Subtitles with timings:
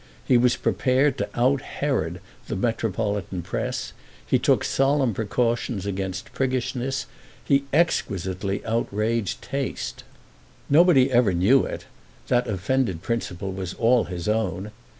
[0.25, 3.93] He was prepared to out Herod the metropolitan press;
[4.25, 7.05] he took solemn precautions against priggishness,
[7.45, 10.03] he exquisitely outraged taste.
[10.71, 14.71] Nobody ever knew it—that offended principle was all his own.